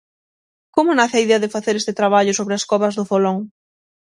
Como 0.75 0.91
nace 0.97 1.15
a 1.17 1.23
idea 1.25 1.41
de 1.43 1.53
facer 1.55 1.75
este 1.77 1.97
traballo 1.99 2.33
sobre 2.39 2.53
as 2.57 2.67
covas 2.71 2.93
do 2.97 3.07
Folón? 3.09 3.37